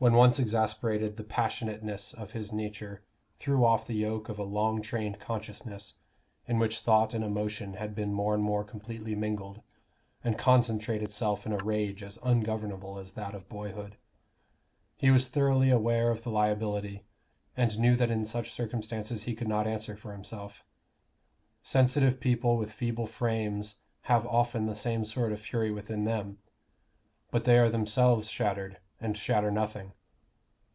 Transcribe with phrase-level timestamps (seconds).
[0.00, 3.00] When once exasperated, the passionateness of his nature
[3.38, 5.94] threw off the yoke of a long trained consciousness
[6.46, 9.62] in which thought and emotion had been more and more completely mingled,
[10.22, 13.96] and concentrated itself in a rage as ungovernable as that of boyhood.
[14.98, 17.06] He was thoroughly aware of the liability,
[17.56, 20.62] and knew that in such circumstances he could not answer for himself.
[21.62, 26.40] Sensitive people with feeble frames have often the same sort of fury within them;
[27.30, 29.92] but they are themselves shattered, and shatter nothing.